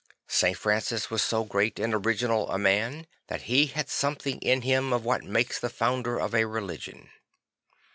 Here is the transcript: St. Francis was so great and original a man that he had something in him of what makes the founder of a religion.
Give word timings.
St. 0.27 0.57
Francis 0.57 1.11
was 1.11 1.21
so 1.21 1.43
great 1.43 1.77
and 1.77 1.93
original 1.93 2.49
a 2.49 2.57
man 2.57 3.05
that 3.27 3.43
he 3.43 3.67
had 3.67 3.87
something 3.87 4.39
in 4.39 4.63
him 4.63 4.91
of 4.91 5.05
what 5.05 5.23
makes 5.23 5.59
the 5.59 5.69
founder 5.69 6.17
of 6.19 6.33
a 6.33 6.45
religion. 6.45 7.11